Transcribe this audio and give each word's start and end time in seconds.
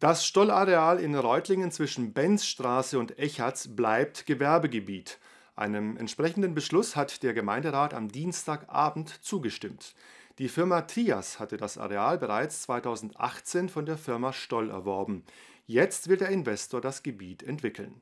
Das 0.00 0.24
Stollareal 0.24 0.98
in 0.98 1.14
Reutlingen 1.14 1.70
zwischen 1.70 2.14
Benzstraße 2.14 2.98
und 2.98 3.18
Echatz 3.18 3.68
bleibt 3.68 4.24
Gewerbegebiet. 4.24 5.18
Einem 5.56 5.98
entsprechenden 5.98 6.54
Beschluss 6.54 6.96
hat 6.96 7.22
der 7.22 7.34
Gemeinderat 7.34 7.92
am 7.92 8.08
Dienstagabend 8.08 9.10
zugestimmt. 9.22 9.94
Die 10.38 10.48
Firma 10.48 10.80
Trias 10.80 11.38
hatte 11.38 11.58
das 11.58 11.76
Areal 11.76 12.16
bereits 12.16 12.62
2018 12.62 13.68
von 13.68 13.84
der 13.84 13.98
Firma 13.98 14.32
Stoll 14.32 14.70
erworben. 14.70 15.22
Jetzt 15.66 16.08
will 16.08 16.16
der 16.16 16.30
Investor 16.30 16.80
das 16.80 17.02
Gebiet 17.02 17.42
entwickeln. 17.42 18.00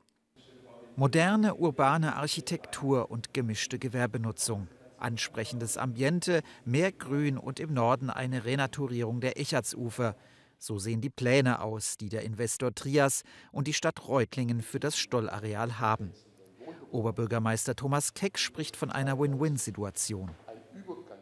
Moderne 0.95 1.55
urbane 1.55 2.15
Architektur 2.15 3.11
und 3.11 3.33
gemischte 3.33 3.77
Gewerbenutzung. 3.77 4.69
Ansprechendes 4.99 5.77
Ambiente, 5.77 6.43
mehr 6.63 6.93
Grün 6.93 7.37
und 7.37 7.59
im 7.59 7.73
Norden 7.73 8.09
eine 8.09 8.45
Renaturierung 8.45 9.19
der 9.19 9.37
Echatsufer. 9.37 10.15
So 10.61 10.77
sehen 10.77 10.99
die 10.99 11.09
Pläne 11.09 11.61
aus, 11.61 11.95
die 11.95 12.09
der 12.09 12.23
Investor 12.23 12.75
Trias 12.75 13.23
und 13.53 13.67
die 13.67 13.73
Stadt 13.73 14.07
Reutlingen 14.09 14.61
für 14.61 14.81
das 14.81 14.97
Stollareal 14.97 15.79
haben. 15.79 16.11
Oberbürgermeister 16.91 17.77
Thomas 17.77 18.13
Keck 18.13 18.37
spricht 18.37 18.75
von 18.75 18.91
einer 18.91 19.17
Win-Win-Situation. 19.17 20.31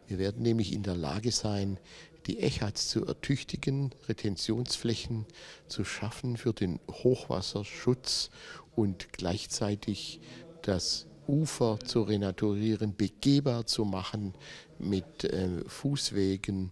Wir 0.07 0.17
werden 0.17 0.41
nämlich 0.41 0.73
in 0.73 0.81
der 0.81 0.95
Lage 0.95 1.31
sein, 1.31 1.79
die 2.25 2.39
Echatz 2.39 2.87
zu 2.87 3.05
ertüchtigen, 3.05 3.93
Retentionsflächen 4.07 5.25
zu 5.67 5.83
schaffen 5.83 6.37
für 6.37 6.53
den 6.53 6.79
Hochwasserschutz 6.89 8.31
und 8.75 9.13
gleichzeitig 9.13 10.19
das 10.63 11.05
Ufer 11.27 11.79
zu 11.79 12.01
renaturieren, 12.01 12.95
begehbar 12.95 13.67
zu 13.67 13.85
machen 13.85 14.33
mit 14.79 15.25
äh, 15.25 15.63
Fußwegen 15.67 16.71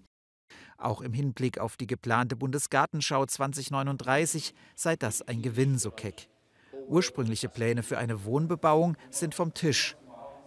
auch 0.85 1.01
im 1.01 1.13
Hinblick 1.13 1.59
auf 1.59 1.77
die 1.77 1.87
geplante 1.87 2.35
Bundesgartenschau 2.35 3.25
2039 3.25 4.53
sei 4.75 4.95
das 4.95 5.21
ein 5.21 5.41
Gewinn, 5.41 5.77
so 5.77 5.91
Keck. 5.91 6.29
Ursprüngliche 6.87 7.49
Pläne 7.49 7.83
für 7.83 7.97
eine 7.97 8.25
Wohnbebauung 8.25 8.95
sind 9.09 9.35
vom 9.35 9.53
Tisch. 9.53 9.97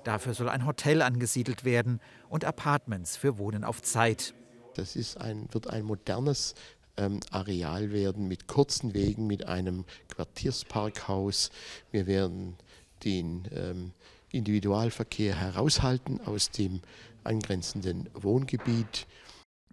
Dafür 0.05 0.35
soll 0.35 0.49
ein 0.49 0.65
Hotel 0.65 1.03
angesiedelt 1.03 1.65
werden 1.65 2.01
und 2.29 2.45
Apartments 2.45 3.17
für 3.17 3.39
Wohnen 3.39 3.65
auf 3.65 3.83
Zeit. 3.83 4.35
Das 4.75 4.97
ist 4.97 5.21
ein, 5.21 5.49
wird 5.53 5.69
ein 5.69 5.85
modernes 5.85 6.55
ähm, 6.97 7.21
Areal 7.31 7.93
werden 7.93 8.29
mit 8.29 8.47
kurzen 8.47 8.95
Wegen, 8.95 9.27
mit 9.27 9.47
einem 9.47 9.84
Quartiersparkhaus. 10.09 11.51
Wir 11.91 12.07
werden 12.07 12.57
den 13.05 13.49
ähm, 13.53 13.93
Individualverkehr 14.31 15.34
heraushalten 15.34 16.21
aus 16.25 16.51
dem 16.51 16.81
angrenzenden 17.25 18.09
Wohngebiet. 18.15 19.07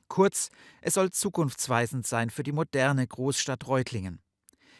Kurz, 0.07 0.49
es 0.81 0.93
soll 0.93 1.11
zukunftsweisend 1.11 2.05
sein 2.05 2.29
für 2.29 2.43
die 2.43 2.51
moderne 2.51 3.05
Großstadt 3.05 3.67
Reutlingen. 3.67 4.19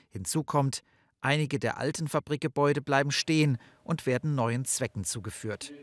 Hinzu 0.09 0.43
kommt, 0.43 0.83
einige 1.21 1.59
der 1.59 1.77
alten 1.77 2.07
Fabrikgebäude 2.07 2.81
bleiben 2.81 3.11
stehen 3.11 3.57
und 3.83 4.05
werden 4.05 4.35
neuen 4.35 4.65
Zwecken 4.65 5.03
zugeführt. 5.03 5.73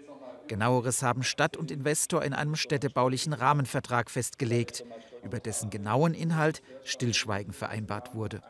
Genaueres 0.49 1.03
haben 1.03 1.23
Stadt 1.23 1.57
und 1.57 1.71
Investor 1.71 2.25
in 2.25 2.33
einem 2.33 2.57
städtebaulichen 2.57 3.33
Rahmenvertrag 3.33 4.11
festgelegt, 4.11 4.85
über 5.23 5.41
dessen 5.41 5.71
genauen 5.71 6.15
Inhalt 6.15 6.63
Stillschweigen 6.85 7.53
vereinbart 7.53 8.15
wurde. 8.15 8.43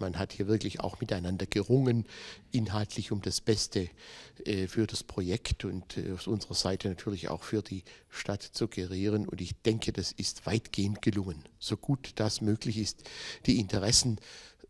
Man 0.00 0.18
hat 0.18 0.32
hier 0.32 0.46
wirklich 0.46 0.80
auch 0.80 1.00
miteinander 1.00 1.46
gerungen, 1.46 2.06
inhaltlich 2.50 3.12
um 3.12 3.22
das 3.22 3.40
Beste 3.40 3.88
äh, 4.44 4.66
für 4.66 4.86
das 4.86 5.02
Projekt 5.02 5.64
und 5.64 5.96
äh, 5.96 6.12
auf 6.12 6.26
unserer 6.26 6.54
Seite 6.54 6.88
natürlich 6.88 7.28
auch 7.28 7.42
für 7.42 7.62
die 7.62 7.84
Stadt 8.08 8.42
zu 8.42 8.68
gerieren. 8.68 9.26
Und 9.28 9.40
ich 9.40 9.54
denke, 9.62 9.92
das 9.92 10.12
ist 10.12 10.46
weitgehend 10.46 11.02
gelungen, 11.02 11.44
so 11.58 11.76
gut 11.76 12.12
das 12.16 12.40
möglich 12.40 12.78
ist, 12.78 13.02
die 13.46 13.58
Interessen 13.58 14.18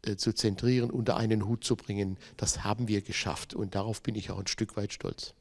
äh, 0.03 0.17
zu 0.17 0.33
zentrieren, 0.35 0.91
unter 0.91 1.17
einen 1.17 1.47
Hut 1.47 1.65
zu 1.65 1.77
bringen. 1.77 2.19
Das 2.37 2.65
haben 2.65 2.89
wir 2.89 3.03
geschafft 3.03 3.55
und 3.55 3.75
darauf 3.75 4.03
bin 4.03 4.15
ich 4.15 4.31
auch 4.31 4.39
ein 4.39 4.47
Stück 4.47 4.77
weit 4.77 4.93
stolz. 4.93 5.35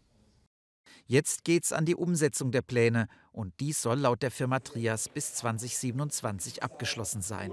Jetzt 1.06 1.44
geht's 1.44 1.74
an 1.74 1.86
die 1.86 1.96
Umsetzung 1.96 2.52
der 2.52 2.62
Pläne 2.62 3.08
und 3.34 3.60
dies 3.60 3.82
soll 3.82 4.00
laut 4.00 4.24
der 4.24 4.32
Firma 4.32 4.60
Trias 4.60 5.10
bis 5.10 5.36
2027 5.36 6.64
abgeschlossen 6.64 7.22
sein. 7.22 7.52